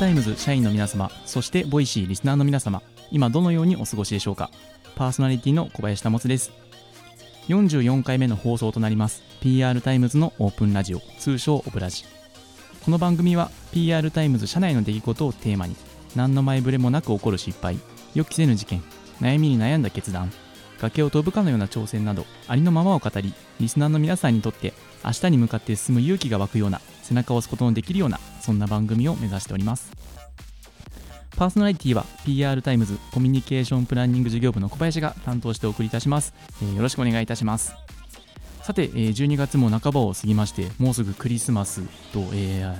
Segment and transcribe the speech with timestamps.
[0.00, 2.80] タイムズ社員の皆様そしてボイシーリスナーの皆様
[3.10, 4.50] 今どのようにお過ごしでしょうか。
[4.96, 6.52] パーソナリティの小林保です。
[7.48, 12.04] 44回目の放送となります PR タイムズのオープンラジオ通称オブラジ。
[12.82, 15.76] この番組は PR タイムズ社内の出来事をテーマに
[16.16, 17.78] 何の前触れもなく起こる失敗
[18.14, 18.82] 予期せぬ事件
[19.20, 20.32] 悩みに悩んだ決断
[20.80, 24.72] 崖を飛ぶかのような挑戦などありのままを語りリスナーの皆さんにとって
[25.04, 26.80] 明日に向かって進む勇気が湧くような
[27.10, 29.92] 背中を押すことのできるようなそんな番組を目指しております。
[31.36, 37.74] パーソナリティは PR タイムズコミュニケーションプランニング事業部の小林が担当してお送りいたします、えー、よろしくお願いいたします。
[38.62, 42.74] さて、えー、12月も半ばを過ぎましてもうすぐクリスマスと、えー、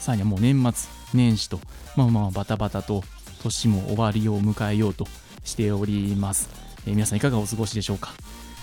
[0.00, 1.60] さらにはもう年末年始と
[1.96, 3.04] まあまあバタバタと
[3.42, 5.06] 年も終わりを迎えようと
[5.44, 6.50] しております、
[6.86, 8.12] えー、皆さんいかがお過ごしでしょうか？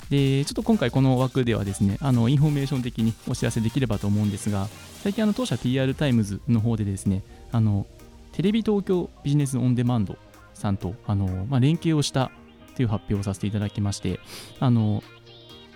[0.10, 4.68] でちょっと今回この枠ではですねあのインフォメーション的にお知らせできればと思うんですが
[5.04, 7.86] 最近あの当社 PR タイムズの方でですねあの
[8.32, 10.18] テレビ東京ビジネスオンデマンド
[10.54, 12.32] さんとあの、まあ、連携をした
[12.76, 14.20] という発表をさせていただきまして
[14.60, 15.04] あの、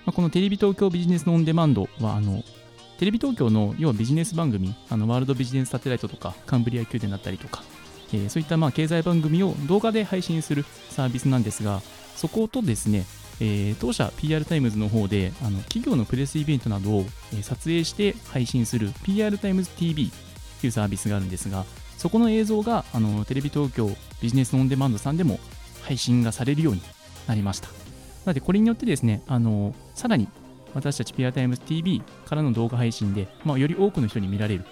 [0.06, 2.44] まあ、このテレビ東京ビジネスオンデマンドはあの
[3.00, 7.64] テレビ東京の要はビジネス番組あのワールドビジネスサテライトとかカンブリア宮殿だったりとか、
[8.14, 11.82] えー、そういったまあ経済番組を動画で配信するサービスなんですが
[12.16, 13.06] そことですね
[13.44, 17.06] えー、当社 PR タイムズの方であの企業のプレスイベントなどを、
[17.42, 20.12] 撮影して配信する PR タイムズ TV
[20.60, 21.66] というサービスがあるんですが
[21.98, 23.90] そこの映像があのテレビ東京
[24.22, 25.40] ビジネスオンデマンドさんでも
[25.82, 26.82] 配信がされるように
[27.28, 27.68] なりました。
[27.70, 27.74] な
[28.28, 30.28] のでこれによってですねあのさらに
[30.76, 34.66] 私たち PR タイムズ TV からの動画配信で、まあ、より多くの人に見られる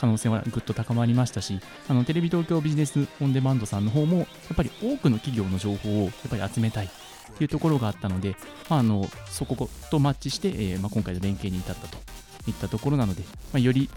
[0.00, 6.90] 可能性はぐっと高まりましたしあのテレビ東京ビジネスオンデマンドさんの方もやっぱり多くの企業の情報をやっぱり集めたい。
[7.36, 8.36] というところがあったので、
[8.68, 11.98] まあ、あのそことマッチして、えー、まあ、今回の連携に至ったと
[12.46, 13.22] いったところなので、
[13.52, 13.90] まあ、より、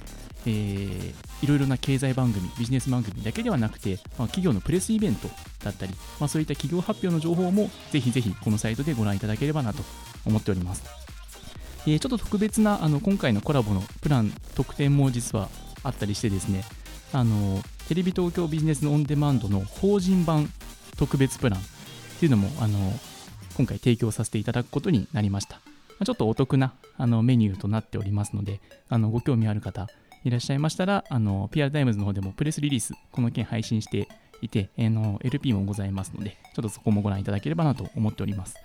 [0.45, 1.13] えー、
[1.43, 5.29] いろいろな経済番組、ビジネス番組だけではなくて、まあ、企業のプレスイベント
[5.63, 9.83] だったり、まあ、そういった企業発表の情報もぜひぜひこのサイトでご覧いただければなと
[10.25, 10.83] 思っております。
[11.87, 15.49] え、ちょっと特別なあの今回のコラボのプラン特典も実は
[15.83, 16.63] あったりしてですね、
[17.13, 20.51] あのテレビ東京ビジネスのオンデマンドの法人版
[20.97, 21.63] 特別プランっ
[22.19, 22.93] ていうのもあの
[23.59, 25.59] 今回提供させていただくことになりました。
[26.05, 29.89] ちょっとお得なあのメニューとなっておりますので、あのご興味ある方
[30.23, 34.07] いらっしゃいましたら、あの PR タイムズの方でもプレスリリース、この件配信して
[34.41, 38.55] いて、あの LP もございますので、ちょっとそこもご覧いただければなと思っております。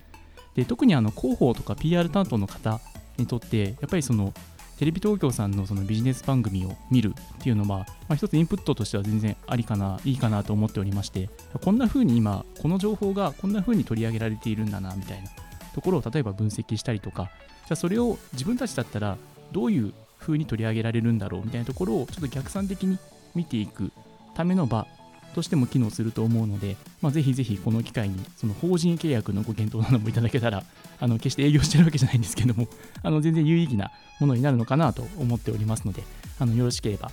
[0.54, 2.78] で特にあの広報とか PR 担当の方
[3.18, 4.32] にとって、やっぱりその
[4.78, 11.30] テレビ東京さんのそのビジネス番組を見るっていうのは、まあ、一つインプットとしては全然ありかな、いいかなと思っておりまして、
[11.62, 15.30] こんな風に今、この情報がこんな風に取り上げられているんだな、みたいな
[15.74, 17.30] ところを例えば分析したりとか、
[17.66, 19.16] じゃあそれを自分たちだったら
[19.52, 22.98] どういう風に取り上げられるんだろうみたいなところをちょっと逆算的に
[23.34, 23.92] 見ていく
[24.34, 24.86] ための場
[25.34, 30.62] としても機能すると思うので、まあ、ぜひぜひこの機会にその法人契約のご検討などもいただけたら
[31.00, 32.68] あの決して営業してるわけじゃないんですけども
[33.02, 33.90] あの全然有意義な
[34.20, 36.02] ものになるのかなと思っておりますので
[36.38, 37.10] あのよろしければ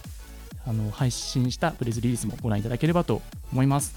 [0.66, 3.22] あの配信したプレスリリースもご覧いただければと
[3.52, 3.96] 思います。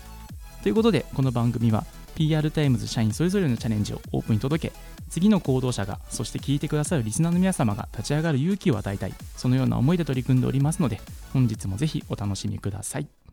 [0.63, 4.75] ということでこの番組は PR タイムズ社員それぞれのチャレンジをオープンに届け
[5.11, 11.01] 次の行動者がそして聞いてくださるリスナーの皆様が立ち上がる勇気を与えたいそのような思いで取り組んでおりますので
[11.33, 13.24] 本日もぜひお楽しみください。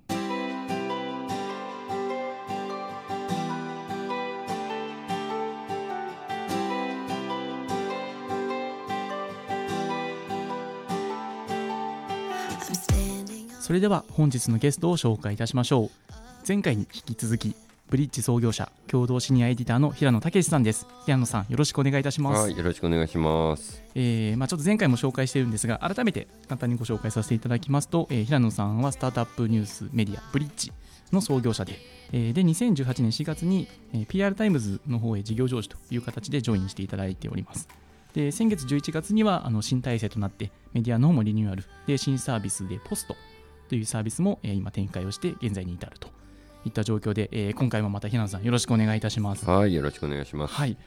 [13.60, 15.90] それでは本日のゲストを紹介いたしましょう。
[16.48, 17.56] 前回に引き続き
[17.90, 20.88] ブリッジ創業者共同シニアエディターの平野武さんです。
[21.06, 22.42] 平野さんよろしくお願いいたします。
[22.42, 23.84] はいよろしくお願いします。
[23.96, 30.72] えー、まあちょっと前回も紹介しているんですが改めて簡単にご紹介させていただきますと、えー、平野さんはスタートアップニュースメディアブリッジ
[31.12, 31.80] の創業者で、
[32.14, 37.68] えー、で2018年4月に、えー、PR タイムズの方へ事業譲渡という形でジョインしていただいております
[38.14, 43.16] で先月11月にはあの新体制となってメディアの方もリニューアルで新サービスでポスト
[43.70, 46.10] というサービスも、えー、今展開をして現在に至ると。
[46.66, 49.50] いった状況で、えー、今回もまた平野さんよろしくお願いいたします。
[49.50, 50.54] はいよろしくお願いします。
[50.54, 50.78] はい。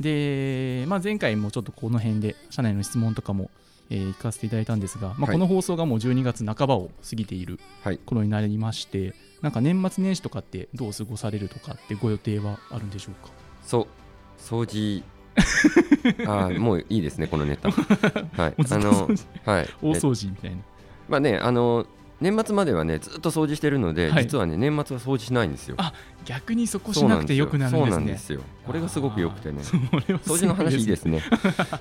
[0.00, 3.50] で、まあ、前回もちょっとこの辺で社内の質問とかも、
[3.90, 7.60] えー、行かせていただいたんですが、まあ、この放送がもう12月半ばを過ぎている
[8.06, 13.30] 頃になりまして、はい、なんか年末年始とかってどう過ごされるとかってご予定はあるんでしょうか？
[13.62, 13.86] そう。
[14.40, 15.04] 掃除
[16.26, 17.70] あ もういいですねこのネタ。
[18.40, 19.08] はいあの
[19.44, 19.68] はい。
[19.82, 20.56] 大掃除みたいな。
[21.08, 21.86] まあねあの
[22.20, 25.76] 年末まではねずっと掃除してるので、はい、実はね年末は掃除しないんですよ。
[25.78, 25.94] あ
[26.26, 27.90] 逆にそこしなくてよくなるんですね。
[27.90, 28.42] そうなんですよ。
[28.66, 29.62] これがすごくよくて ね。
[29.62, 31.22] 掃除の話いいですね。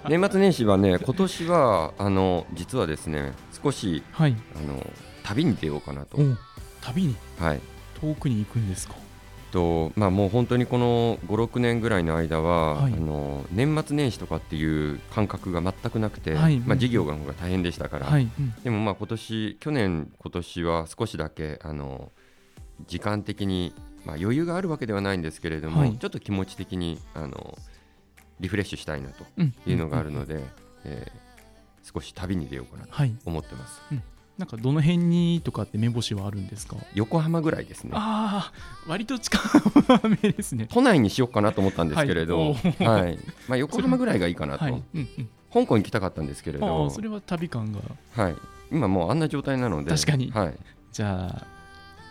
[0.07, 4.85] 年末年始はね今年はあの実はですね少し、はい、あの
[5.23, 6.17] 旅に出ようかなと。
[6.81, 7.15] 旅に？
[7.38, 7.59] はい。
[8.00, 8.95] 遠くに行くんですか？
[9.51, 12.93] とまあ、もう本当にこの5、6年ぐらいの間は、はい。
[12.93, 14.63] あの年末年始とかってい
[14.93, 16.59] う感覚が全くなくて、はい。
[16.59, 18.53] まあ、事業がが大変でしたから、はい、うん。
[18.63, 22.11] でもまあ今年去年、今年は少しだけあの
[22.87, 23.73] 時間的に、
[24.05, 25.97] まあ、余裕があるわけではないんですけれども、はい。
[25.97, 27.57] ちょっと気持ち的にあの
[28.39, 29.53] リフレッシュしたいなとうん。
[29.65, 30.43] いうのがあるので、
[30.85, 31.29] えー
[31.91, 33.15] 少し旅に出ようかなとはい。
[33.25, 33.81] 思ってます。
[34.39, 36.77] なんかどの辺にとかって目星はあるんですか？
[36.95, 37.91] 横浜ぐらいですね。
[37.94, 39.38] ああ割と近
[40.24, 40.68] めですね。
[40.71, 42.83] 都内にしようかなと思ったんですけれど、はい。
[42.86, 43.19] はい。
[43.50, 45.30] まあ、横浜ぐらいがいいかなと、はい、うんうん。
[45.53, 46.86] 香港行きたかったんですけれあど。
[46.86, 47.80] あ、それは旅感が。
[48.13, 48.36] はい、
[48.71, 49.91] 今もうあんな状態なので。
[49.91, 50.31] 確かに。
[50.31, 50.57] はい、
[50.94, 51.45] じゃあ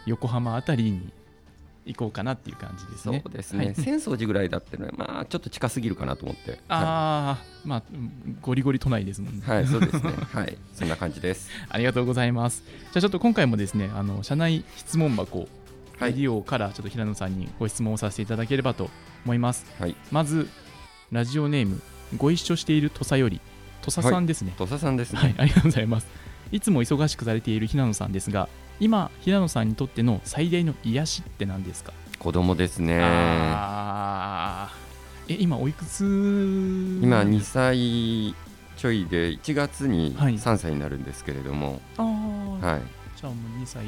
[0.04, 1.10] 横浜あたりに
[1.88, 3.74] 行こうかなっていう感じですそねうですね、はい。
[3.74, 11.50] 浅草寺ぐらいだってのは、まあ、ちょっと近すぎるかなと思って、はああ、まあうんゴリゴリ都内ですもんね、い、はい、そうですね、 はい、そんな感じです。
[11.68, 12.62] ありがとうございます。
[12.66, 15.48] じゃあちょっと今回もですねあの社内質問箱
[15.98, 16.10] はい。
[16.10, 18.90] レディオからちょっと平野さんにご質問をさせていただければと
[19.24, 19.66] 思います。
[19.80, 20.48] はい、まず
[21.10, 21.80] ラジオネーム
[22.16, 23.40] ご一緒している土佐より。
[23.82, 24.54] 土佐さんですね。
[24.58, 25.18] 土佐さんですね。
[25.18, 26.06] はい、ありがとうございます。
[26.52, 28.48] いつも忙しくされている平野さんですが、
[28.80, 32.94] 今、平野さんにとっての最大の癒しって何ですか、子供ですね。
[35.30, 36.04] え、今、おいくつ？
[37.02, 38.34] 今2歳
[38.76, 40.34] ちょいで1月にはい。
[40.34, 42.82] 3歳になるんですけれども、あー、はい、
[43.16, 43.84] じゃあもう2歳。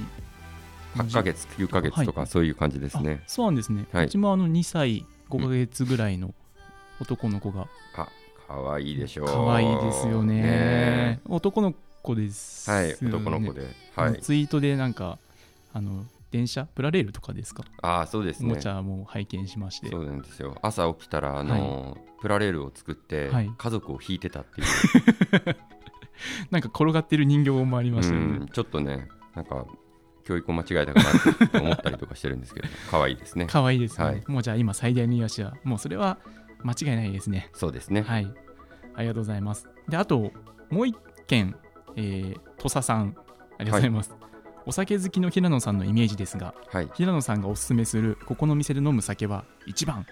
[0.97, 2.13] 8ヶ月、9ヶ月とはい。
[2.13, 3.23] かそういう感じですあね。
[3.29, 3.87] そうなんですね。
[3.93, 4.07] はい。
[4.07, 6.35] うちもあの2歳5ヶ月ぐらいの
[7.01, 8.09] 男の子が、あ、
[8.49, 9.27] 可愛いでしょう。
[9.27, 10.43] 可愛いですよね。
[10.43, 13.67] ね男の子ですよはね、い、男の子で、
[13.97, 15.19] はい、ツイートでなんか、
[15.73, 18.52] あの電車、プラレールとかですか、あ、そうですね。
[18.52, 18.69] おもち。
[18.69, 19.88] ゃも拝見しまして。
[19.88, 20.56] そうなんですよ。
[20.62, 23.50] 朝起きたらあの、プラレールを作って、はい。
[23.56, 25.56] 家族を引いてたっていう、
[26.50, 28.26] なんか転がってる人形もありましたよね。
[28.38, 28.47] うん。
[28.49, 29.67] ちょっとねなんか
[30.25, 33.47] 教育を間違えたかなって思ったりとかしてるんですけど 可愛いですね。
[33.49, 34.25] 可愛いですね、はい。
[34.26, 36.19] もうじゃあ今最大の癒しはもうそれは
[36.62, 37.50] 間違いないですね。
[37.55, 38.02] そうですね。
[38.02, 38.32] はい。
[38.94, 39.69] ありがとうございます。
[39.88, 40.31] であと
[40.70, 41.56] もう一件、
[41.97, 43.17] えー、土佐さん
[43.59, 44.15] ありがとうございます、
[44.67, 46.91] お酒好きの平野さんのイメージですがはい。
[46.95, 50.07] 平野さんがおすすめするここの店で飲む酒は一番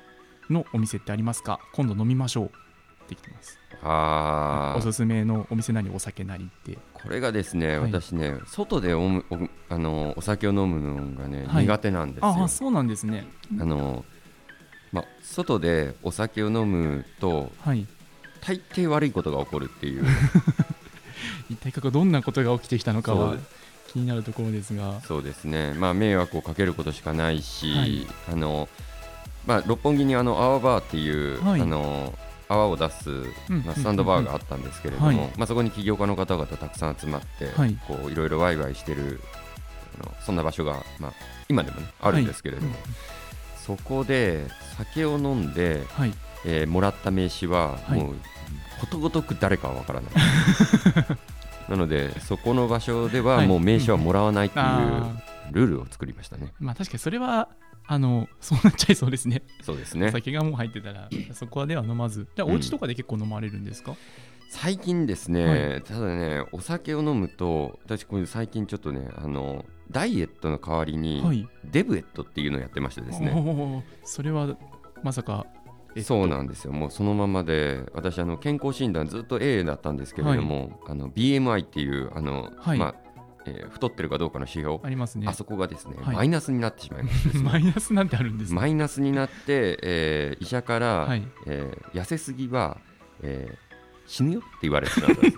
[0.50, 1.60] のお店ってありますか？
[1.74, 2.46] 今度飲みましょう。
[2.46, 2.50] っ
[3.08, 3.58] てきてます。
[3.82, 4.78] あー。
[4.78, 6.78] おすすめのお店なりお酒なりって。
[6.92, 7.92] これがですね、はい。
[7.92, 9.38] 私ね外でおむお
[9.74, 11.64] あのお酒を飲むのがね、はい。
[11.64, 12.28] 苦手なんですよ。
[12.28, 13.26] ああそうなんですね。
[13.58, 14.04] あの
[14.92, 17.86] まあ、外でお酒を飲むとはい。
[18.40, 20.04] 大抵悪いことが起こるっていう
[21.50, 23.36] 一体かどんなことが起きてきたのかは
[23.88, 25.00] 気になるところですが。
[25.02, 28.06] そうですね、まあ、迷惑をかけることしかないし、はい。
[28.30, 28.68] あの
[29.46, 31.60] まあ、六本木にあの泡バーっていう、はい。
[31.60, 32.14] あの
[32.50, 33.12] 泡を出す、う
[33.54, 35.16] んまあ、スタンドバーがあったんですけれども、はい。
[35.36, 37.78] まあ、そこに起業家の方々たくさん集まって、はい。
[37.86, 39.20] こういろいろワイワイしてる
[40.00, 41.12] あのそんな場所が、まあ、
[41.48, 42.80] 今でも、ね、あるんですけれども、はい
[43.68, 44.46] そこで
[44.78, 46.14] 酒を飲んで、はい。
[46.46, 48.00] えーもらった名刺ははい。
[48.00, 48.14] もう、
[48.80, 50.10] ことごとく誰かはわからない。
[51.68, 53.46] なのでそこの場所でははい。
[53.46, 55.16] もう名刺はもらわないっていうあ
[55.50, 56.52] ルールを作りましたね。
[56.60, 57.48] ーまあ確かにそれは
[57.86, 59.42] あのそうなっちゃいそうですね。
[59.62, 60.08] そうですね。
[60.08, 62.28] お酒がもう入ってたらそこでは飲まず。
[62.36, 62.54] じゃあうん。
[62.54, 63.94] お家とかで結構飲まれるんですか、
[64.50, 65.82] 最近ですね、はい。
[65.82, 71.48] ただねお酒を飲むと私これ最近ちょっとねあのダイエットの代わりに、はい。
[71.64, 73.32] デブエットっていうのをやってましてですね。
[73.34, 74.54] おーそれは
[75.02, 75.57] まさか、えっと
[76.02, 76.72] そうなんですよ。
[76.72, 82.78] もうそのままで私あの健康診断ずっと A だったんですけれども、あの BMI っていうあの、はい。
[82.78, 82.94] まあ
[83.46, 85.26] えー太ってるかどうかの指標ありますね。
[85.28, 86.16] あそこがですね、はい。
[86.16, 88.56] マイナスになってしまいまし マイナスなんてあるんですね。
[88.60, 91.22] マイナスになって、えー医者から、はい。
[91.46, 92.78] えー痩せすぎは、
[93.22, 93.68] えー
[94.10, 95.36] 死ぬよって言われてたんです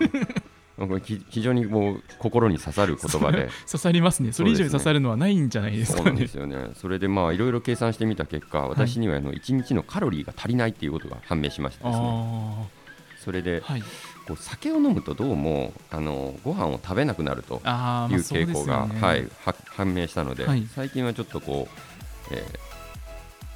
[1.05, 3.49] 非常にもう心に刺さる言葉で。
[3.65, 4.31] 刺さりますね。
[4.31, 6.69] それ以上に刺さるのはないんじゃないですそうなんでかねすよね。
[6.75, 12.05] それでまあいろいろ計算してみた結果私にはあの1日のカロリーが足りないっていうことが判明しましてですね。
[12.05, 12.63] あ
[13.23, 13.83] それであはい。
[14.27, 19.01] こう酒を飲むとどうもあのご飯を食べなくなるという傾向が、ね。
[19.01, 20.67] はい、は判明したので、はい。
[20.73, 21.67] 最近はちょっとこ
[22.31, 22.71] う、えー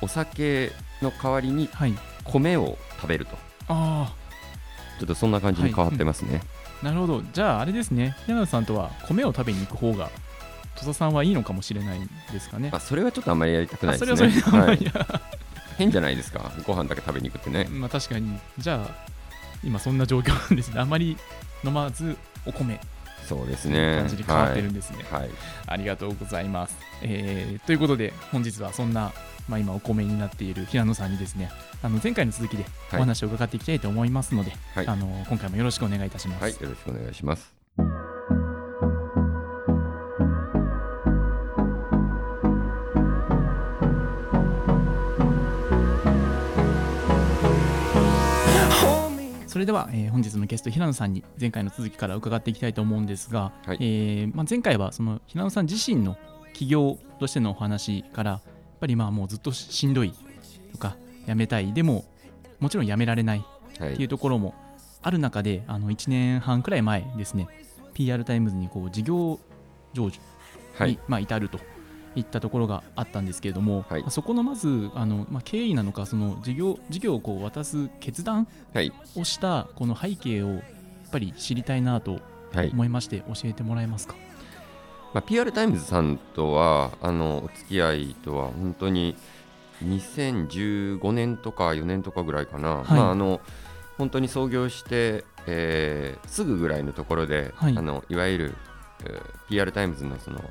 [0.01, 1.93] お酒の代わりにはい。
[2.25, 3.37] 米を食べると。
[3.67, 4.13] あ
[4.99, 6.47] ちょっとそんな感じに変わってますね、あ
[6.81, 7.23] なるほど。
[7.33, 8.15] じゃああれですね。
[8.25, 10.09] 平野さんとは米を食べに行く方が
[10.75, 11.99] 土佐さんはいいのかもしれない
[12.31, 12.69] ですかね。
[12.71, 14.17] まあ、それはちょっとあんまりやりたくないあですね。
[14.17, 14.77] それはそれであんまはい。
[14.77, 14.91] り、
[15.77, 16.51] 変じゃないですか。
[16.65, 17.65] ご飯だけ食べに行くってね。
[17.69, 18.37] まあ確かに。
[18.57, 18.95] じゃあ
[19.63, 20.79] 今そんな状況なんですね。
[20.79, 21.17] あまり
[21.63, 22.79] 飲まずお米。
[23.25, 23.97] そうですね。
[23.99, 25.31] 感じに変わってるんですね、はい、はい。
[25.67, 29.11] ありがとうございます、えーということで本日はそんな、
[29.47, 31.51] まあ、今お米になっている平野さんにですね
[31.83, 37.53] あの前回の続きでお話を伺っていきたいと思いますので、はい、あの今回もよろしくお願いいたします、はい、よろしくお願いします。
[49.55, 56.17] それでは、えー、本日のゲスト平野さんに前回の続きから伺っていきたいと思うんですが、はい、えー、まあ、前回はその平野さん自身の
[56.53, 58.41] 起業としてのお話からやっ
[58.79, 60.13] ぱりまあもうずっとしんどい
[60.71, 60.95] とか
[61.27, 61.73] 辞めたい。
[61.73, 62.05] でも
[62.59, 64.53] もちろん辞められないっていうはいところも
[65.01, 67.47] ある中であの1年半くらい前ですね
[67.93, 69.39] PR タイムズにこう事業
[69.93, 70.19] 譲渡に、
[70.77, 70.99] はい。
[71.07, 71.59] まあ、至ると
[72.15, 74.01] いったところがあったんですけれども、はい。
[74.01, 78.91] まあそこのまずあの、まあ、経緯なのかその事業事業をこう渡す決断はい。
[79.15, 80.61] をしたこの背景をやっ
[81.11, 82.19] ぱり知りたいなと
[82.53, 82.69] はい。
[82.71, 84.15] 思いまして教えてもらえますか？
[85.15, 89.15] まあ、PR タイムズさんとはあのお付き合いとは本当に
[89.81, 92.85] 2015年とか4年とかぐらいかな、はい。
[92.99, 93.39] まあ、あの
[93.97, 97.73] 本当に創業して、えーすぐぐらいのところで、はい。
[97.73, 98.55] い、あのいわゆる、
[99.05, 100.41] えー PR タイムズのその、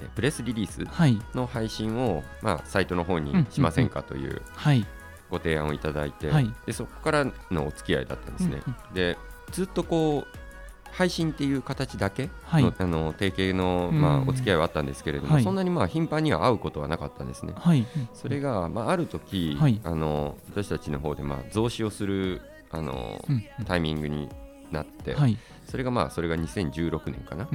[0.00, 1.20] えープレスリリースはい。
[1.34, 4.86] の配信を、まあ、サイトの方にしませんかというはい。
[5.28, 6.50] ご提案をいただいて、はい。
[6.64, 8.62] でそこからのお付き合いだったんですね。
[8.66, 8.94] うん。
[8.94, 9.18] で
[9.52, 10.47] ずっとこう
[10.92, 12.74] 配信っていう形だけの,、はい。
[12.78, 14.00] あの提携の、うん。
[14.00, 15.44] まあ、お付き合いはあったんですけれども、はい。
[15.44, 17.52] そんなにまあ頻繁には会うことはなかったんですね。
[17.56, 17.86] はい。
[18.14, 19.80] それが、まあ、ある時、はい。
[19.84, 22.40] あの私たちの方でまあ増資をする
[22.70, 23.24] あの、
[23.66, 24.28] タイミングに
[24.70, 25.36] なって、はい。
[25.66, 27.48] それがまあそれが2016年かな、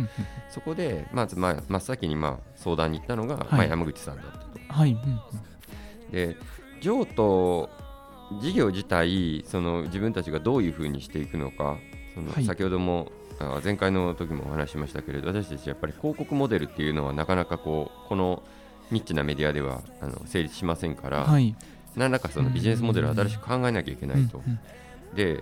[0.50, 3.48] そこでまず、まあ、真っ先にまあ相談に行ったのが、はい。
[3.52, 4.60] まあ、山口さんだったと。
[4.70, 4.98] はい。
[6.12, 6.36] で
[6.82, 7.70] 譲渡
[8.40, 11.78] 事業自体その自分たちがどういうふうにしていくのか
[12.14, 12.46] そのはい。
[12.46, 13.23] 先ほども、あ
[13.64, 18.44] 前回の時もお話ししましたけれど私たちやっぱり広告モデルっていうのはなかなかこうこの
[18.92, 21.56] ニッチなメディアではあの成立しませんから、はい。
[21.96, 24.60] 何らかそのビジネスモデルを新しく考えなきゃいけないと、うん。
[25.12, 25.16] うん。
[25.16, 25.40] でや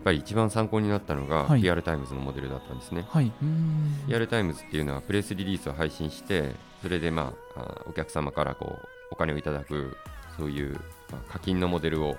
[0.00, 1.62] っぱり一番参考になったのが、はい。
[1.62, 3.04] PR タイムズのモデルだったんですね。
[3.08, 3.32] はい。
[3.42, 4.04] うん。
[4.06, 6.50] PR タイムズっていうのはプレスリリースを配信して
[6.82, 9.96] それでまああお客様からこうお金をいただく
[10.36, 10.74] そういう、
[11.10, 12.16] まあ課金のモデルを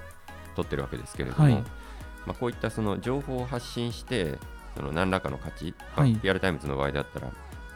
[0.55, 1.53] 取ってるわけですけれども、はい。
[2.25, 4.38] まあ、こういったその情報を発信して
[4.75, 6.15] その何らかの価値、まあはい。
[6.15, 7.27] PR タイムズの場合だったら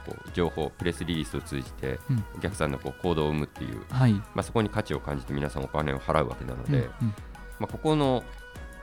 [0.05, 2.23] こう情報プレスリリースを通じてうん。
[2.37, 4.13] お客さんのこう行動を生むっていう、はい。
[4.13, 6.83] まあ、そこに価値を感じて皆さんお金を払うわけなので、うん。
[6.83, 6.89] うん。
[7.59, 8.23] まあ、ここの、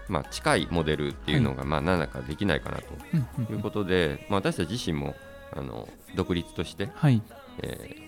[0.09, 5.14] まあ、近いモデルっていうのがまあ何らかできないかなということで、まあ、私たち自身も
[5.52, 7.23] あの独立として、はい。
[7.62, 8.04] えー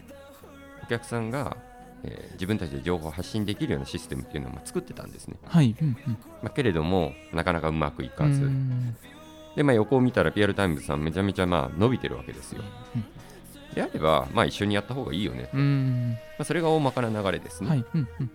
[0.84, 1.56] お客さんが、
[2.04, 5.74] えー自分たちで情報を発信できるようなシステムっていうのをまあ作ってたんですね、はい。
[5.80, 5.88] うん。
[5.88, 5.96] うん。
[6.42, 8.96] まあ、けれどもなかなかうまくいかず、うん
[9.56, 12.62] で、まあ、横を見たら PR タイムズさんめちゃめちゃまあ伸びてるわけですよ。
[13.74, 16.16] であれば、まあ、一緒にやった方がいいよね、まうん。
[16.38, 17.84] あ、それが大まかな流れですね、はい。
[17.94, 18.30] うんうん。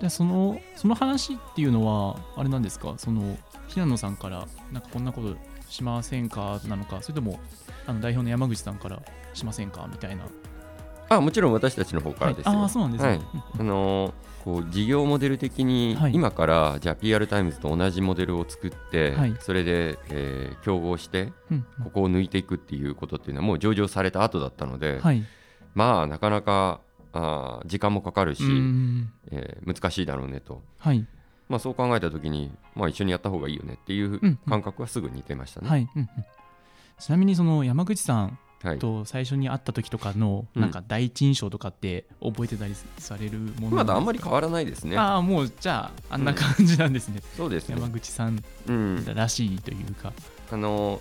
[0.00, 2.94] じゃあそのその話っていうのはあれなんですか？
[2.96, 3.36] その
[3.68, 5.36] 平野さんからなんかこんなこと
[5.68, 6.60] しませんか？
[6.66, 7.38] なのかそれとも
[7.86, 9.02] あの代表の山口さんから
[9.34, 9.86] しませんか？
[9.90, 10.24] みたいな
[11.10, 13.18] あもちろん私たちの方からですよ、はい、ああそうなんですね、はい。
[13.18, 13.20] う
[13.58, 14.12] んあのー
[14.42, 16.14] こう事業モデル的に、はい。
[16.14, 19.36] 今からじゃあ PR タイムズと同じモデルを作って、はい。
[19.38, 25.22] それで、えー競合してうんここを抜いていくっていうことっていうのはもう上場された後だったので、はい。
[25.74, 26.80] まあなかなか
[27.12, 31.06] あー時間もかかるし、うんえー難しいだろうねと、はい。
[31.50, 35.68] まあ、そう考えた時に、まあ、一緒にやった方がいいよねっていううん感覚はすぐ似てましたね。
[35.68, 35.88] はい。
[35.94, 36.08] うんうん。
[36.98, 40.62] ちなみにその山口さんはいと最初に会った時とかのうん。
[40.62, 44.96] なんか第一印象とかって覚えてたりされるものまだあんまりり変わらないですね。
[44.98, 47.76] ああもうじゃああんな感じなんですね、そうですね。
[47.76, 49.04] 山口さんうん。
[49.14, 50.12] らしいというか、
[50.50, 51.00] あの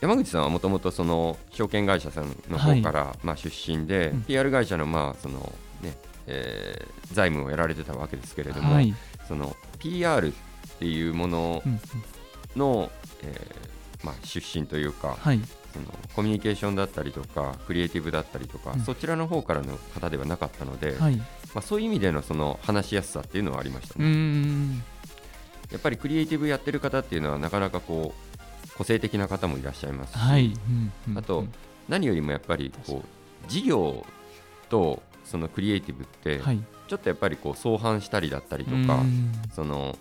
[0.00, 4.22] 山口さんはもともとその証券会社さんの方から、まあ、出身で、うん。
[4.22, 5.96] PR 会社の,、まあそのね
[6.26, 8.92] えー財務をやられてたわけですけれども、はい、
[9.28, 10.32] その PR っ
[10.80, 11.80] ていうものうんうん。
[12.56, 12.90] の、
[13.22, 15.40] えーまあ、出身というか、はい
[15.76, 18.80] そのコミュニケーションだったりとかクリエイティブだったりとか、うん。
[18.80, 21.16] そちらの方からの方ではなかったので、はい。
[21.16, 21.24] ま
[21.56, 24.04] あ、そういう意味でのその話しやすさっていうのはありましたね。
[24.06, 24.82] ん
[25.70, 31.44] やっぱりクリエイティブやってる方っていうのはなかなかこう個性的な方もいらっしゃいますし、はい、うんうんあと
[31.88, 34.04] 何よりもやっぱりこう事業
[34.68, 36.60] とそのクリエイティブってはい。
[36.88, 39.32] ちょっとやっぱりこう相反したりだったりとかん。
[39.52, 39.98] その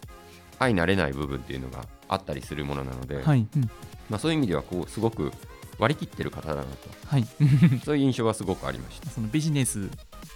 [0.59, 3.61] 相慣れない部分っていうのがあったりするものなので、はい、うん。
[4.09, 5.31] まあ、そういう意味ではこうすごく
[5.77, 6.69] 割り切ってる方だなと。
[7.07, 7.27] はい、
[7.83, 9.09] そういう印象はすごくありました。
[9.09, 9.89] そのビジネス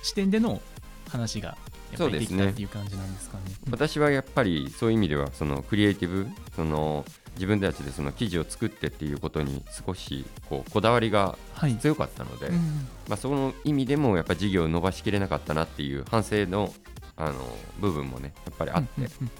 [0.03, 0.61] 視点での
[1.09, 1.57] 話が
[1.91, 3.43] やっぱりできたっていう感じなんですかね。
[3.69, 7.05] 私はやっぱりそういう意味ではそのクリエイティブその
[7.35, 12.87] 自分たちでその記事を作ってっていうことに少しこうこだわりがはい、強かったので、うん。
[13.07, 16.73] まあ、その意味でもやっぱ事業を伸ばしきれなかったなっていう反省の
[17.17, 17.33] あの
[17.81, 19.31] 部分もねやっぱりあって、うんうんうん。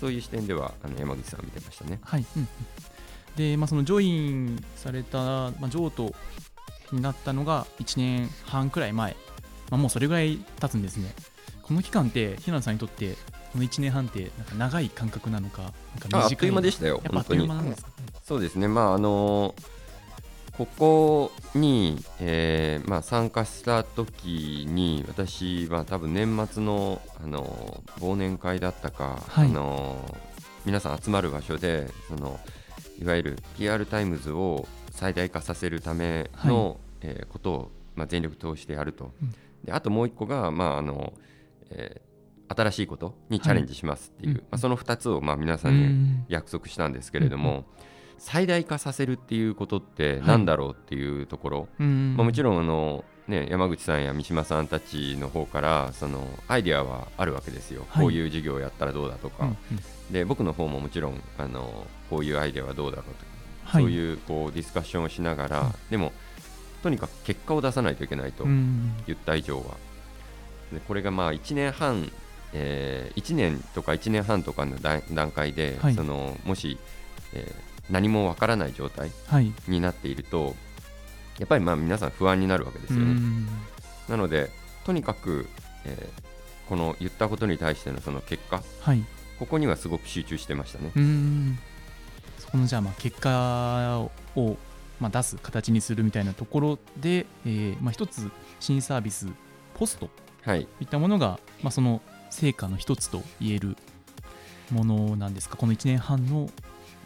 [0.00, 2.00] そういう視点ではあの山口さん見てましたね。
[2.02, 2.48] はい、うんうん
[3.36, 6.14] で、まあ、そのジョインされた、まあ、譲渡
[6.92, 9.16] になったのが1年半くらい前、
[9.70, 11.14] まあ、もうそれぐらい経つんですね。
[11.62, 13.14] この期間って平野さんにとって
[13.52, 17.90] この1年半ってなんか長い間隔なのかなんかああっと短いうい間でしたよやっぱあっという間なんですか、
[18.24, 19.54] そうですね、まああの
[20.60, 29.48] ここに、えーまあ、参加した時に私は多分年末の、あの忘年会だったか、はい。
[29.48, 30.18] あの
[30.66, 32.38] 皆さん集まる場所でその
[33.00, 39.34] いわゆる PR タイムズを最大化させるための、えーことを、まあ、全力投してやると、うん。
[39.64, 41.12] であともう一個が、まああの
[41.70, 42.10] えー
[42.52, 46.24] 新しいことにチャレンジしますっていう、はいまあ、その2つを、まあ、皆さうんにん。
[46.28, 47.64] 約束したんですけれども、うん
[48.22, 50.20] 最大化させるっていうことってはい。
[50.26, 58.02] 何だろうっていうところ、うんまあ、もちろんあの、ね、山口さんや三島さんたちの方からそのアイデアはあるわけですよ、はい。
[58.02, 59.56] こういう授業をやったらどうだとか、うんうん
[60.10, 63.26] で僕の方ももちろんあのこういうアイデアはどうだろうとか、
[63.64, 63.82] はい。
[63.84, 66.12] そういうこうディスカッションをしながら、うんでも
[66.82, 68.94] とにかく結果を出さないといけないとうん。
[69.06, 69.76] 言った以上は、
[70.72, 72.10] でこれがまあ1年半、
[72.54, 75.94] え1年とか1年半とかの段段階で、はい。
[75.94, 76.78] そのもし、
[77.34, 79.52] えー何もわからない状態はい。
[79.66, 80.54] になっていると
[81.40, 83.04] やっぱりまあ皆さん不安になるわけですよね。
[83.06, 83.48] うん。
[84.08, 84.48] なので
[84.84, 85.46] とにかく、
[85.84, 86.22] えー
[86.68, 89.04] この言ったことに対してのその結果はい
[89.40, 90.92] ここにはすごく集中してましたね。
[90.94, 91.58] うん。
[92.38, 94.56] そこのじゃあまあ結果を
[95.00, 98.30] まあ出す形にするみたいなところで、えーまあ、一つ
[98.60, 99.26] 新サービス
[99.74, 100.06] ポスト。
[100.06, 100.12] と
[100.44, 103.76] はい、いったものが、まあ、その成果の一つと言える
[104.70, 105.56] ものなんですか？
[105.56, 106.48] この1年半の。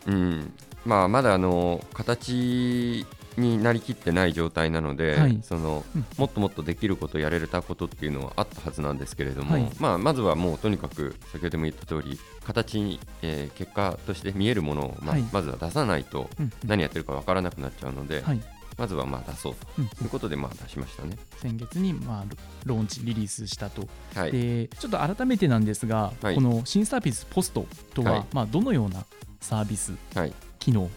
[0.06, 0.52] うん。
[0.84, 5.38] まあ、まだあの形になりきってない状態なので、はい。
[5.42, 6.06] そのうん。
[6.16, 9.70] もっともっとできることやれたことっていうのはあったはずなんですけれども、はい。
[9.78, 16.52] まあ、まずはもうとにかく先ほども言った通り形に、えー結果として見えるものを、ままずは出さないとうん。
[16.64, 18.40] 何やってるかわからなくなっちゃうので、はい。
[18.76, 19.88] まずはまあ出そううん。
[19.88, 21.16] ということでまあ出しましたね。
[21.38, 22.24] 先月にまあ
[22.66, 26.34] ロローンチリリースしたと、はい、でちょっと改めてなんですが、はい。
[26.34, 28.24] この新サービスポストとは、はい。
[28.32, 29.04] まあ、どのような
[29.40, 30.32] サービスはい。
[30.58, 30.90] 機能、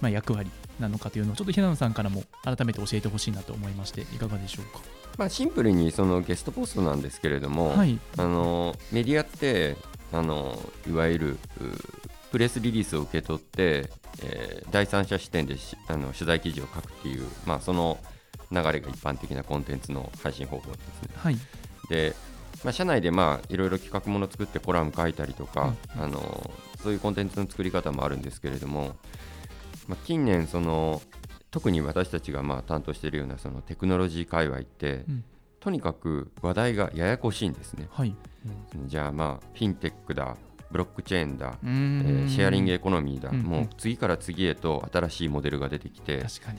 [0.00, 4.80] まあ、役割なのかというのをちょっと平野さんからも改めて教えてほしいなと思いましていかがでしょうか？
[5.16, 9.76] まあ、シンプルにそのゲストポストなんですけれども、はい、あのメディアって
[10.12, 11.38] あのいわゆるう
[12.30, 13.90] プレスリリースを受け取って、
[14.22, 17.98] えー第三者視点でしあの取材記事を書くっていう、まあ、その
[18.50, 21.10] 流れが一般的なコンテンツの配信方法ですね。
[21.16, 21.38] はい、
[21.88, 22.14] で、
[22.62, 26.50] まあ、社内でまあいろいろ企画もの作ってコラム書いたりとか、うんあの
[26.82, 28.94] そういうコンテンツの作り方もあるんですけれども、
[29.88, 31.00] まあ、近年その
[31.50, 35.24] 特に私たちがまあ担当しているようなそのテクノロジー界隈って、うん。
[35.66, 37.88] とにかく話題がややこしいんですね。
[37.90, 38.14] はい、
[38.84, 40.36] じゃあまあフィンテックだ
[40.70, 42.26] ブロックチェーンだ、えん。
[42.26, 46.58] ーシェアリングエコノミーだ、うんもう次から次へと新しいモデルが出てきて確かに。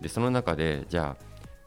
[0.00, 1.24] でその中でじゃあ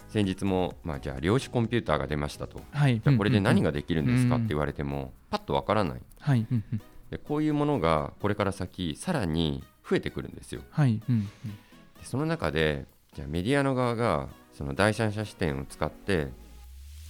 [0.07, 2.61] 先日も、まあ、じゃあ量子コンピューターが出ましたと。
[2.71, 4.41] はい、じゃあこれで何が、ができるんですかうん。
[4.43, 6.01] って言われてもパッとわからない。
[6.19, 6.81] はい、うんうん。
[7.11, 10.61] でこういうものがこれから先さらに増えてくるんですよ。
[10.69, 11.25] はい、うんうん。
[11.25, 11.29] で
[12.03, 16.27] その中でじゃあメディアの側がその第三者視点を使って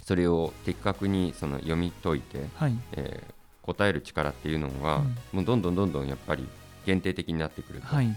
[0.03, 3.33] それを的確にその読み解いてはい、えー
[3.67, 5.39] 答える力っていうのは、うん。
[5.39, 6.47] もうどんどんどんどんやっぱり
[6.85, 8.13] 限定的になってくると、はい、うん。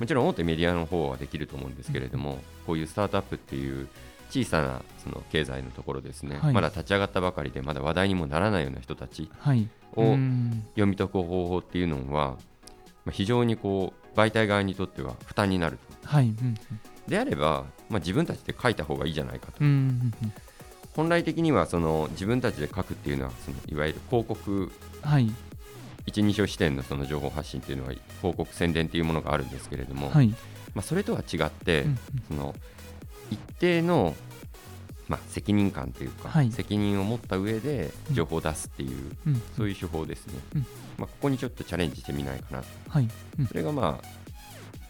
[0.00, 3.88] もちろん大手メディアの方はできると思うんですけれども、こういうスタートアップっていう
[4.30, 6.54] 小さなその経済のところですね、はい。
[6.54, 10.64] まだ立ち上がったばかりでまだ話題にもならないような人たちはい、をうん。
[10.70, 12.38] 読み解く方法っていうのは、
[13.06, 16.08] まあ、非常にこう媒体側にとっては負担になると。
[16.08, 16.54] はい、うん
[17.08, 19.58] であれば、まあ、自分たちで書いた方がいいじゃないかと。
[19.60, 20.32] うんうんうん。
[20.96, 25.30] 本来的にはその自分たちで書くっていうのはそのいわゆる広告はい、
[26.06, 30.28] 一二章視点のその情報発信っていうのは広告宣伝っていうものがあるんですけれども、はい、
[30.74, 32.54] まあ、それとは違って、うんその
[33.28, 34.14] 一定の、
[35.08, 36.52] まあ、責任感というか、はい。
[36.52, 39.42] 責任を持った上で情報を出すっていう、うんうん。
[39.56, 40.66] そういう手法ですね、うん
[40.98, 42.66] まあ、ここにちょっとチャレンジしてみないかなと。
[42.88, 43.46] はい、うん。
[43.46, 44.08] それがまあ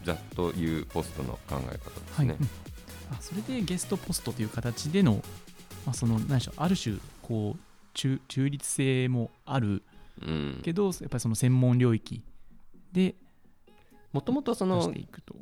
[0.03, 2.47] ざっというポストの考え方ですはい、ねうん。
[3.15, 5.23] あそれでゲストポストという形での、
[5.85, 7.59] まあ、その何でしょうある種こう
[7.93, 9.83] 中中立性もある
[10.21, 10.61] うん。
[10.63, 12.23] けどやっぱりその専門領域
[12.91, 13.15] で
[14.13, 14.93] もともとその。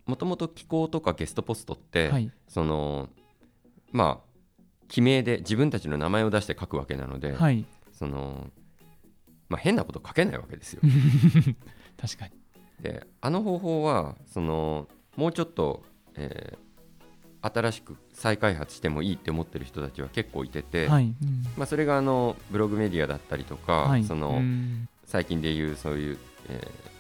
[0.06, 3.10] もともと機構とかゲストポストって、はい、その
[3.92, 4.36] まあ
[4.88, 8.50] 記名で自分たちの名前を出して書くわけなので、はい、その
[9.50, 10.82] まあ、変なこと書けないわけですよ。
[12.00, 12.32] 確かに。
[12.82, 15.84] であの方法はそのもうちょっと、
[16.16, 16.66] えー
[17.54, 21.14] 新しく再開発してもいいって思ってる人たちは結構いてて、はい、うん。
[21.56, 24.90] まあ、それがあのブログメディアだったりとか、はい、そのうん。
[25.06, 26.18] 最近でいうそういう、
[26.50, 26.96] えー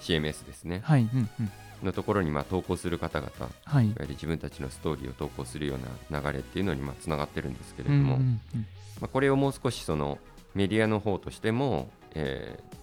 [0.00, 0.80] CMS ですね。
[0.84, 1.50] はい、うんうん。
[1.82, 3.40] のところにまあ投稿する方々い。
[3.40, 5.76] わはい、ゆる自分たちのストーリーを投稿するよ
[6.10, 8.66] うな流れっていうのにまあつながってるんですけれうんども、うんうん。
[9.00, 10.18] まあ、これをもう少しその
[10.56, 12.76] メディアの方としても、えー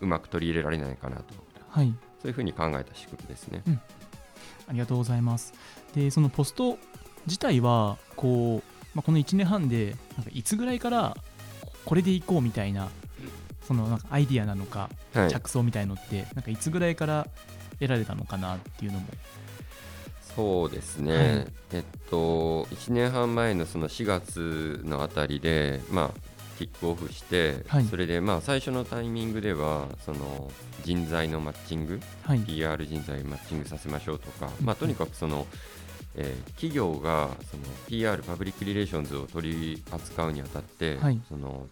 [0.00, 1.34] うまく取り入れられないかなと
[1.70, 3.62] はいそういうふうに考えた仕組みですね。
[4.68, 5.54] ありがとうございます。
[5.94, 6.76] で、そのポスト
[7.26, 11.16] 自体は、こう、まあ、この1年半で、なんかいつぐらいから
[11.60, 12.88] ここれでいこうみたいな、
[13.62, 17.28] そのなんかアイディアなのか、はい、着想みたいのって、なんかいつぐらいから
[17.78, 19.06] 得られたのかなっていうのも。
[20.34, 26.27] そうですね、はいえっと、1年半前のその4月のあたりで、まあ、
[26.58, 30.50] キックオフして、はいそれでまあ最初のタイミングではその
[30.84, 32.40] 人材のマッチング、はい。
[32.40, 35.46] PR 人材マッチングさせましょうとか、うんまあ、とにかくその、
[36.16, 41.68] えー企業がその PR、パブリックリレーションズを取り扱うにあたって、はいその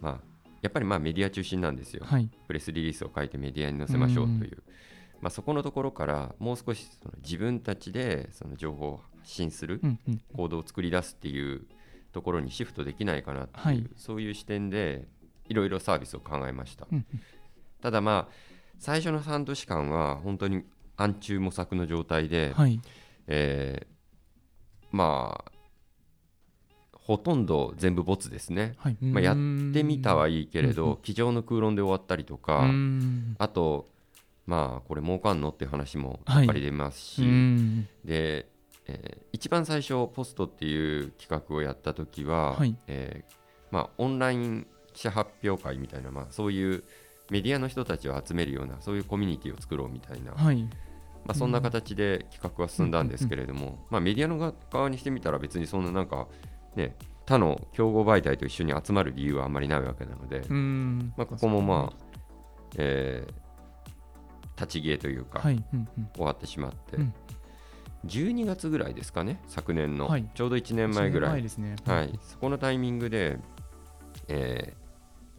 [0.00, 0.18] まあ、
[0.62, 2.04] やっぱりまあメディア中心なんですよ。
[2.06, 2.28] はい。
[2.46, 4.62] プレスリリースを書いてメディアに載せましょうという、
[5.20, 9.82] まあ、そこのところからもう少しその自分たちでその情報を発信する。
[10.34, 11.66] 行動を作り出すっていう
[12.12, 15.06] ところにシフトできないかなっていう、はいそういう視点で
[15.48, 17.20] いろいろサービスを考えました、うんうん
[17.80, 18.34] ただまあ
[18.78, 20.64] 最初の半年間は本当に
[20.96, 22.80] 暗中模索の状態で、はい。
[23.26, 23.90] えー
[24.90, 25.52] まあ
[26.92, 28.96] ほとんど全部ボツですね、はい。
[29.00, 32.70] まあ、やってみたはいいけれど机上の空論で終わったりとか。
[33.38, 33.88] あと、
[34.46, 37.22] まあ、これ儲かんのっていう話もはいやっぱり出ますし。
[38.04, 38.48] で、
[38.90, 43.34] えー一番最初、ポストっていう企画をやった時は、はいえー
[43.70, 46.84] まあ、オンライン記者発表会みたいな、まあ、そういう
[47.30, 50.68] メディアの人たちを集めるような、そういうコミュニティを作ろうみたいな、まはい。
[51.28, 56.28] あ、そんな形で企画は進んだんですけれども、まあ、メディアの側にしてみたら、別にそんななんか、
[56.76, 60.44] ね、他の競合媒体と一緒に集まる理由はあんまりないわけなので。
[61.16, 62.06] まあ、ここもまあ、
[62.76, 63.50] えー
[64.56, 65.54] 立ち消えというか、はい。
[65.72, 66.08] うんうん。
[66.14, 67.14] 終わってしまって、うん
[68.06, 70.28] 12月ぐらいですかね、昨年の、はい。
[70.34, 71.76] ちょうど1年前ぐらい、前ですね。
[71.86, 73.38] はい、そこのタイミングで、
[74.28, 74.80] えー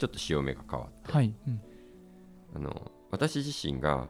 [0.01, 1.31] ちょっと潮目が変わって、はい。
[1.47, 1.61] うん。
[2.55, 4.07] あの私自身が、うん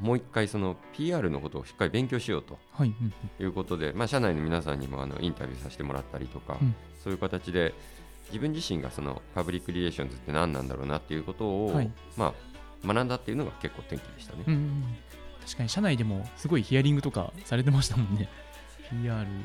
[0.00, 2.58] もう一回その PR のことをしっかり勉強しようと。
[2.72, 2.88] はい。
[2.88, 3.12] うん。
[3.38, 6.74] いうことで、まあ、社内の皆さんにもあのインタビューさせてもらったりとか、うん。
[6.98, 7.74] そういう形で
[8.26, 11.92] 自分自身がそのパブリックリレーションズって何なんだろうなっていうことを、はい。
[12.16, 12.34] ま
[12.84, 14.44] あ、学んだっていうのが結構転機でしたね。
[14.48, 14.84] うんうん
[15.44, 18.28] 確かに社内でもすごいヒアリングとかされてましたもんね。
[18.90, 19.36] PR とか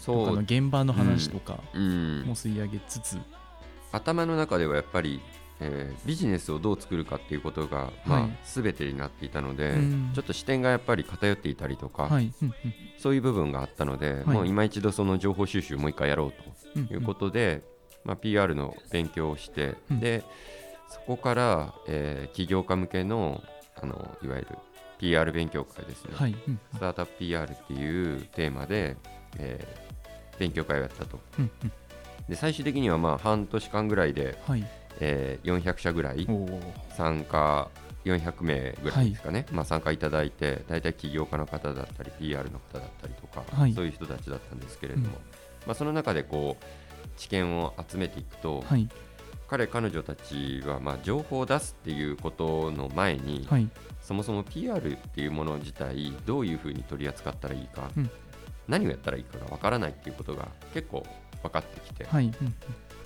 [0.00, 2.22] そう、の現場の話とかうん。
[2.26, 3.18] も吸い上げつつ、
[3.92, 5.20] 頭の中ではやっぱり、
[5.60, 8.38] えービジネスをどう作るかっていうことが、まあはい。
[8.44, 10.10] 全てになっていたので、うん。
[10.14, 12.32] ちょっと視点がやっぱり偏っていたりとか、はい。
[12.42, 12.52] うん
[12.98, 14.24] そういう部分があったので、はい。
[14.26, 16.32] もう今一度その情報収集をもう一回やろう
[16.76, 17.62] うんということで、
[18.04, 20.00] まあ、PR の勉強をして、うん。
[20.00, 20.24] で
[20.88, 23.42] そこから、えー起業家向けの
[23.80, 24.48] あのいわゆる
[24.98, 26.34] PR 勉強会ですね、はい。
[26.46, 26.60] うん。
[26.74, 28.96] スタートアップ PR っていうテーマで、
[29.38, 29.88] えー
[30.38, 31.18] 勉強会をやったと。
[31.40, 31.72] うんうん。
[32.28, 34.64] で最終的にはまあ半年間ぐらいで、はい。
[35.00, 36.26] えー400社ぐらい。
[36.96, 37.68] 参加
[38.04, 43.72] 400名ぐらいですかね、まあ、参加いただいて大体起業家の方だったり PR の方だったりとか、はい。
[43.74, 45.12] そういう人たちだったんですけれども、うん。
[45.66, 46.64] まあ、その中でこう
[47.18, 48.88] 知見を集めていくと、はい。
[49.48, 53.68] 彼彼女たちはまあ情報を出すっていうことの前に、はい。
[54.00, 58.10] そもそも PR っていうもの自体どういうふうに取り扱ったらいいか、うん
[58.68, 61.02] 何をやったらいいかがわからないっていうことが結構
[61.42, 62.26] 分かってきて、はい。
[62.26, 62.54] うん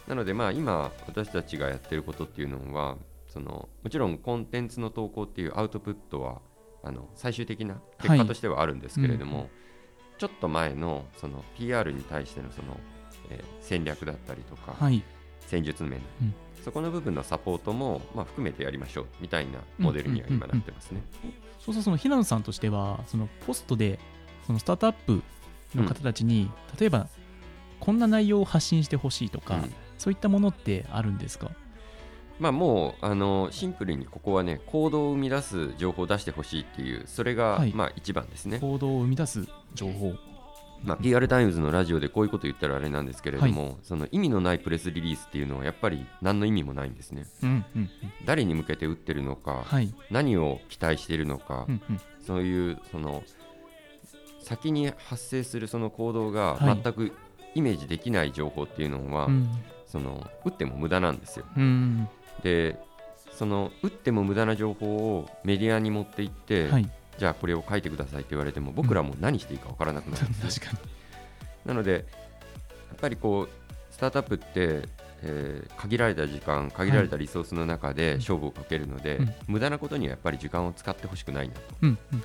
[0.09, 2.97] なのでまあ今私たちがやってることっていうのは
[3.29, 6.41] そのもちろんコンテンツの投稿っていうアウトプットは
[6.83, 9.51] あの最終的な結果としてはあるんですけれども、はいうん
[10.19, 12.79] ちょっと前のその PR に対してのその、
[13.31, 15.03] えー戦略だったりとか、はい。
[15.53, 16.35] 戦術面、うん。
[16.65, 21.03] そこの部分のサポートも、まあ、含めてやりましょうみたいなモデルには今なってますね。
[21.61, 23.99] そうそう、その平野さんとしては、そのポストで、
[24.47, 25.23] そのスタートアップ
[25.75, 27.09] の方たちに、例えば、
[27.81, 29.75] こんな内容を発信してほしいとか、うん。
[29.99, 31.51] そういったものってあるんですか？
[32.41, 37.73] まあ、もうあのシンプルにここはね行動を生み出す情報を出してほしいっていうそれが、はい。
[37.73, 38.59] まあ一番ですね。
[38.59, 40.15] 行動を生み出す情報。
[40.85, 47.27] まあ、PR タイムズのラジオでこういうこと言ったらあれなんですけれども、その意味のないプレスリリースっていうのはやっぱり何の意味もないんですね。
[47.43, 47.91] うんうんうん。
[48.25, 49.95] 誰に向けて打ってるのか、はい。
[50.11, 52.01] 何を期待しているのか、うんうん。
[52.27, 53.23] そういうその
[54.41, 57.13] 先に発生するその行動がはい全く
[57.55, 59.49] イメージできない情報っていうのは、うん
[59.93, 61.45] その打っても無駄なんですよ。
[61.55, 62.09] うん。
[62.43, 62.79] で
[63.35, 66.91] その打っても無駄な情報をメディアに持っていって、はい。
[67.19, 70.91] じゃあこれを書いてくださいって言われても僕らも何していいか分からなくなるんですよ確かに。
[71.67, 72.03] なので、やっ
[72.99, 74.89] ぱりこうスタートアップって、
[75.23, 81.61] えー限られた時間、限られたリソースの中で勝負をかけるので、うん無駄なことにはやっぱり時間を使ってほしくないなと。
[81.83, 82.21] うんうん。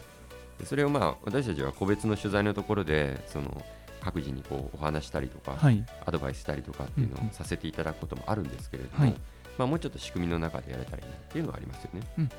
[0.58, 3.64] でそれをまあ私たちは個別の取材のところでその
[4.02, 9.16] 各自にこうお話したりとか、はいアドバイスしたりとかっていうのうんうんをさせていただくこともあるんですけれども、はい
[9.58, 12.02] まあ、もうちょっと仕組みの中でやれたらいいなっていうのはありますよね。
[12.18, 12.30] うんうん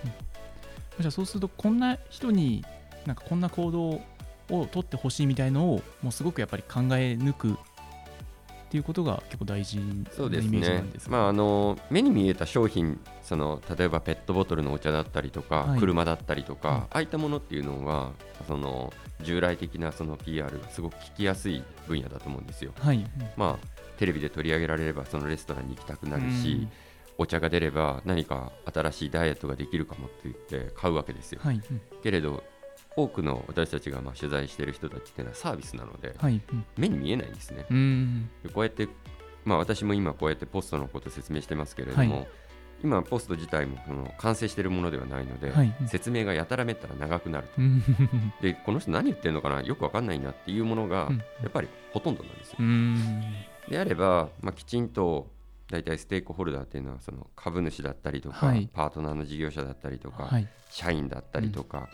[1.00, 2.64] じゃあそうするとこんな人に
[3.06, 4.00] なんかこんな行動
[4.50, 7.52] を取ってほしいみたいのをもうすごくやっぱり考え抜く
[8.68, 15.80] っていうことが結構大事なイメージなねんですまあ、あの目に見えた商品その例えばペットボトルのお茶だったりとか、はい。
[15.80, 16.74] 車だったりとか、うん。
[16.76, 18.12] ああいったものっていうのは
[18.46, 22.72] その従来的なその PR がすごく聞きやすい分野だと思うんですよ。
[22.78, 23.06] はい。
[23.38, 23.66] まあ、
[23.98, 26.68] テレビで取り上げられればそのレストランに行きたくなるし、
[27.18, 31.40] お茶が出れば何か新しいダイエットができるかもって言って買うわけですよ。
[31.42, 31.56] はい。
[31.56, 32.44] うんけれど
[32.96, 36.40] 多くの私たちがまあ取材している人たちっていうのはサービスなのではい。
[36.52, 37.66] うん目に見えないんですね。
[38.54, 38.88] こうやって、
[39.44, 42.28] まあ、私も今こうやってポストのことを説明してますけれども、はい。
[42.82, 45.74] 今ポスト自体もその完成しているものではないので、はい。
[45.86, 47.54] 説明がやたらめったら長くなると。
[47.58, 47.82] うん。
[48.40, 49.62] でこの人何言ってるのかな？
[49.62, 51.18] よくわかんないなっていうものがうん。
[51.18, 52.56] やっぱりほとんどなんですよ。
[52.60, 53.34] うん。
[53.68, 55.28] であれば、まあ、きちんと
[55.70, 58.68] 大体ステークホルダーっていうのはその株主だったりとか、はい。
[58.72, 60.48] パートナーの事業者だったりとか、はい。
[60.70, 61.88] 社員だったりとか、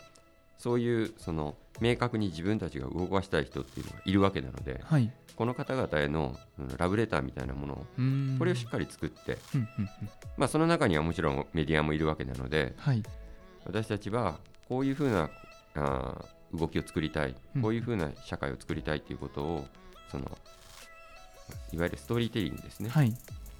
[0.57, 5.11] そういうその明確に自分たちが動かしたい人っていうのがいるわけなのではい。
[5.35, 8.35] この方々へのうんラブレターみたいなものをうん。
[8.39, 9.89] これをしっかり作って、うんうんうん。
[10.37, 13.03] まあ、その中にはもちろんメディアもいるわけなのではい。
[13.65, 15.29] 私たちはこういうふうな
[15.75, 17.61] あー動きを作りたいうん。
[17.61, 19.65] こういうふうな社会を作りたいということを
[20.09, 20.25] その
[21.73, 23.13] いわゆるストーリーテリングですね、はい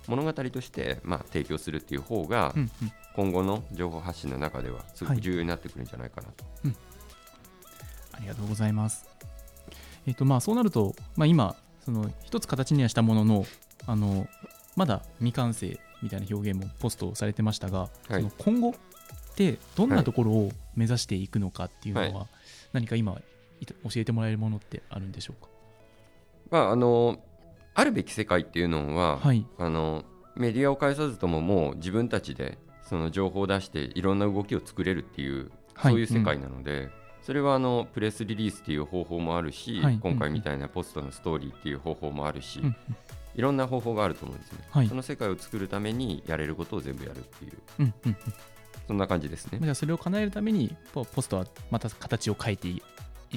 [0.08, 6.44] 物語として、まあ、提供するっていう方がうんうん今後の情報発信の中ではすごく重要になってくるんじゃないかなと。
[8.12, 9.06] ありがとうございます。
[10.06, 13.46] えっ、とまあそうなると、まあ、今その一つ形にはしたものの
[13.88, 14.28] あの
[14.76, 18.74] まだ未完成みたいな表現もポストされてましたが、はいその今後っ
[19.36, 22.28] てどんなところを目指していくのかっていうのは、は
[22.74, 23.14] 何か今
[23.62, 25.50] い教えてもらえるものってあるんでしょうか？
[26.52, 27.20] まあ、あの
[27.76, 29.46] あるべき世界っていうのは、はい。
[29.58, 30.04] あの
[30.36, 35.94] メディアを介さずとももう自分たちでその情報を出していろんな動きを作れるっていう、はい。
[35.94, 36.90] そういう世界なので、
[37.22, 40.00] それはあのプレスリリースっていう方法もあるし、はい。
[40.02, 42.76] 今回みたいなポストのストーリーっていう方法もあるし、うんうん。
[43.36, 44.88] いろんな方法があると思うんですね、はい。
[44.88, 47.54] その世界を作るためにやれることを全部やるっていう。
[47.80, 48.18] うんうん
[48.88, 49.58] そんな感じですね。
[49.60, 52.82] うん、じゃあそれを叶えるためにポポストはまた形を変えてい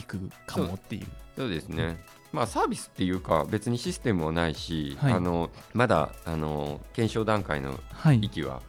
[0.06, 1.06] くかもっていう。
[1.36, 1.48] そう。
[1.48, 1.96] ですね、
[2.32, 5.12] まあ、サービスっていうか別にシステムもないし、はい。
[5.12, 8.18] あのまだあの検証段階のはい。
[8.22, 8.62] 域は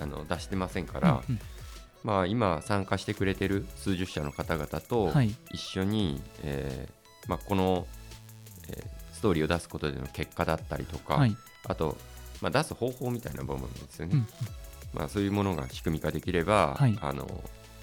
[0.00, 1.40] あの出してませんから、うん
[2.02, 5.34] まあ、今参加してくれてる数十社の方々とはい。
[5.52, 7.86] 一緒に、えーまあ、この、
[8.68, 11.36] えーストーリーを出すことでの結果だったりとか、うんはい。
[11.66, 11.96] あと、
[12.42, 14.26] まあ、出す方法みたいな部分ですよね、うんうん。
[14.92, 16.98] まあ、そういうものが仕組み化できれば、はい。
[17.00, 17.26] あの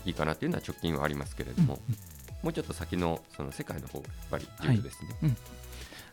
[0.05, 1.95] いいかなっていうのは直近はありますけれども、うん
[2.43, 5.09] もうちょっと先のその世界の方がやっぱり重要ですね。
[5.21, 5.31] あり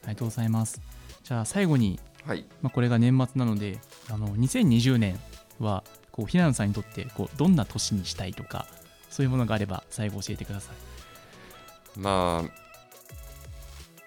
[0.09, 0.81] がとうございます。
[1.25, 3.79] じゃあ最後にはい、まあ、これが年末なので
[4.11, 5.19] あの2020年
[5.59, 8.67] はこう平野さんにとってこうどんな年にしたいとか
[9.09, 11.99] そういうものがあれば最後教えてください。
[11.99, 12.69] まあ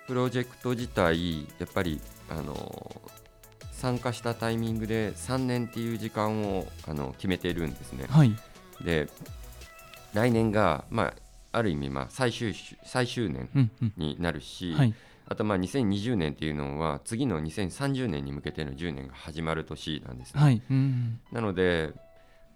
[0.07, 3.01] プロジェクト自体やっぱりあの
[3.71, 8.05] 参加したタイミングで3年っていう時間をあの決めているんですね。
[8.09, 8.35] はい。
[8.83, 9.07] で
[10.13, 11.13] 来年が、まあ、
[11.51, 13.93] ある意味、まあ、最終し最終年うんうん。
[13.97, 14.93] になるし、はい。
[15.27, 20.41] あとまあ2020年っていうのは次の2030年に向けての10年が始まる年なんですね。
[20.41, 20.61] はい。
[20.69, 21.19] うんうん。
[21.31, 21.93] なので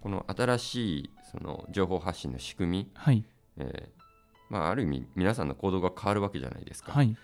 [0.01, 3.23] この新しいその情報発信の仕組み、はい。
[3.57, 4.05] えー
[4.49, 6.91] まあ、ある意味皆さんの行動が変わるわけじゃないですか。
[6.91, 7.15] はい。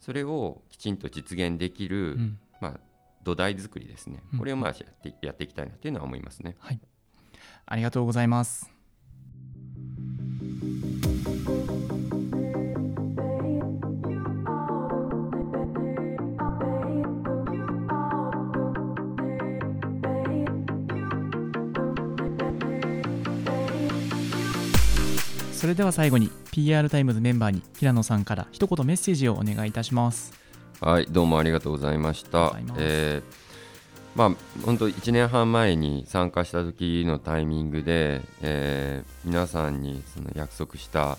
[0.00, 2.38] それをきちんと実現できる、うん。
[2.60, 2.80] まあ、
[3.22, 6.56] 土台作りですねうん、これをまあやってやっていきたいなというのは思いますね。
[6.58, 6.80] はい。
[7.66, 8.73] ありがとうございます。
[25.64, 30.34] それでは最後に PR タイムズメンバーに平野さんから一言メッセージをお願いいたします。
[30.78, 32.54] はい、どうもありがとうございました。
[32.76, 33.34] えー
[34.14, 34.30] まあ、
[34.66, 41.16] 本当1年半前に参加した時のタイミングで、えー皆さんにその約束した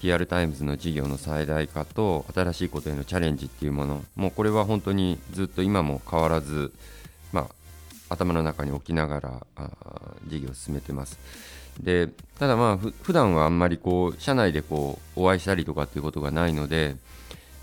[0.00, 7.03] PR タイムズの事業の最大化と新しいことへのチャレンジっていうものもうこれは本当にずっと今も変わらず、まあ、
[8.08, 9.46] 頭の中に置きながら
[10.26, 11.18] 事業を進めてます。
[11.80, 16.96] でただまあふ普段はあんまりこう社内でこうお会いしたりとかっていうことがないので、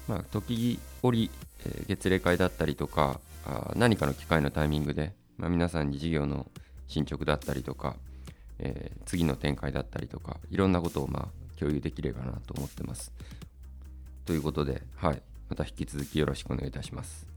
[0.08, 1.32] まあ、時折、
[1.66, 6.48] えー月例会だったりとかあ何かの機会のタイミングで、まあ、皆さんに事業の
[6.88, 7.96] 進捗だったりとか、
[8.60, 13.12] えー次の展開だったりとかいろんなことをまあ共有できればなと思ってます。
[14.26, 17.31] ということで、はい、また引き続きよろしくお願いいたします。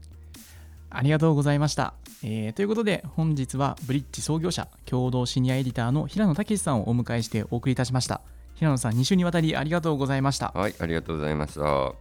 [0.97, 1.93] ありがとうございました。
[2.23, 8.21] えーということで、本日はブリッジ創業者、共同シニアエディターの平野武さんをお迎えしてお送りいたしました。
[8.55, 10.51] 平野さん、2週にわたりありがとうございました。
[10.55, 11.93] はい、ありがとうございました。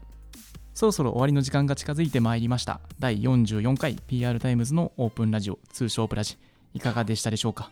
[0.75, 2.81] そろそろ終わりの時間が近づいてまいりました。
[2.99, 6.37] 第44回 PR タイムズのオープンラジオ、通称プラジ、
[6.73, 7.71] いかがでしたでしょうか？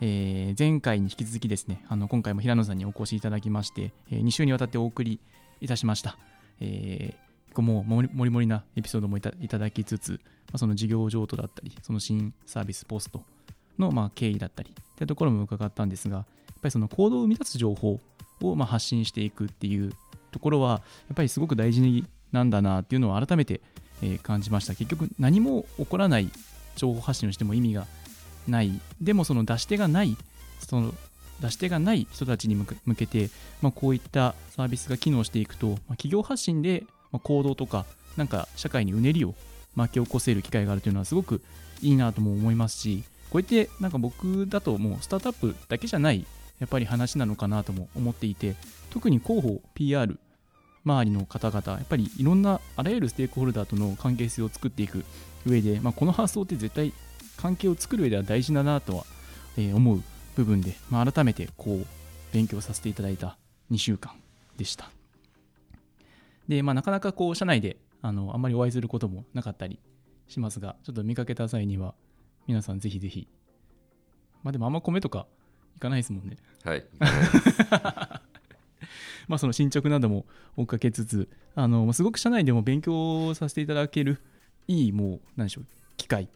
[0.00, 5.20] えー前回に引き続きですね、あの今回も平野さんにお越しいただきまして、え2週にわたってお送り
[5.60, 6.18] いたしました。
[6.60, 7.26] えー
[7.62, 13.22] もうもりもりなエピソードもいただきつつ、まあ、その事業譲渡だったり、その新サービスポスト
[13.78, 16.24] のまあ経緯だったり、っていうところも伺ったんですが、やっ
[16.62, 18.00] ぱりその行動を生み出す情報
[18.42, 19.92] をまあ発信していくっていう
[20.30, 20.70] ところは、
[21.08, 23.60] やっぱりすごく大事なんだなっていうのを改めて、
[24.22, 24.74] 感じました。
[24.74, 26.30] 結局、何も起こらない
[26.76, 27.86] 情報発信をしても意味が
[28.46, 28.78] ない。
[29.00, 30.16] でも、その出し手がない、
[30.58, 30.94] その
[31.40, 33.30] 出し手がない人たちに向けて、
[33.62, 36.84] まあ、こういったサービスが機能していくと、まあ、企業発信で
[37.22, 37.86] 行動とか、
[38.18, 39.34] なんか社会にうねりを
[39.76, 41.40] 巻き起こせる機会があるというのはすごく
[41.82, 46.26] いいなとも思いますし、こうやってなんか僕だともうスタートアップだけじゃない
[46.58, 48.56] やっぱり話なのかなとも思っていて、
[48.90, 50.18] 特に広報、PR
[50.84, 55.04] 周りの方々、やっぱりいろんなあらゆるステークホルダーとの関係性を作っていく
[55.44, 56.92] 上で、まあ、この発想って絶対
[57.36, 59.04] 関係を作る上では大事だなとは、
[59.58, 60.02] え思う
[60.36, 61.86] 部分で、まあ、改めてこう
[62.32, 63.36] 勉強させていただいた
[63.70, 64.12] 2週間
[64.56, 64.90] でした。
[66.48, 69.78] で、まあ、なかなかこう社内であのあんまりお会いすることもなかったり
[70.28, 71.94] しますが、ちょっと見かけた際には
[72.46, 73.28] 皆さんぜひぜひ、
[74.42, 75.26] まあでもあんま米とか
[75.76, 76.36] いかないですもんね。
[76.64, 76.84] はい。
[79.28, 80.24] まあ、その進捗なども
[80.56, 84.20] 追っかけつつ、あのすごく社内でも勉強させていただける
[84.68, 86.28] いい、もう、なんでしょう、機会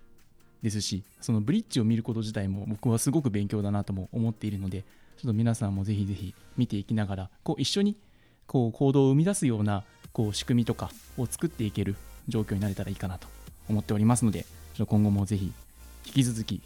[0.63, 4.87] ですし、そのブリッジを見ること自体も僕はすごく勉強だなとも思っているので、ちょ
[5.21, 7.97] っと皆さんもぜひぜひ見ていきながら、こう一緒に
[8.47, 11.97] こう行動を生み出すようなこう仕組みとかを作っていける
[12.29, 13.29] 状況になれたらいいかなと
[13.69, 15.53] 思っておりますので、ちょっと今後もぜひ
[16.07, 16.63] 引き続き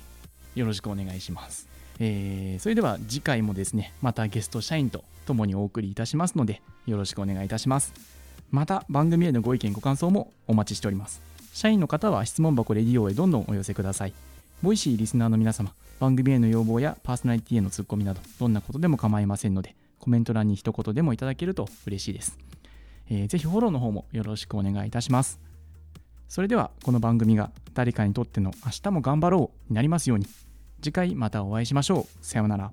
[0.55, 1.69] よろしくお願いします。
[1.99, 7.93] えーそれでは次回もですね、またゲスト社員と共にお送りいたしますので、よろしくお願いいたします。
[8.51, 11.21] また番組へのご意見ご感想もお待ちしております。
[11.53, 14.13] 社員の方は質問箱レディオへどんどんお寄せください。
[14.63, 22.39] ボイシーリスナーの皆様、番組への要望やパーソナリティへのツッコミなど、どんなことでも構いませんので、コメント欄に一言でもいただけると嬉しいです。
[23.09, 25.41] えーぜひフォローの方もよろしくお願いいたします。
[26.29, 30.27] それでは、この番組が誰かにとっての明日も頑張ろうになりますように、
[30.83, 32.25] 次回またお会いしましょう。
[32.25, 32.73] さようなら。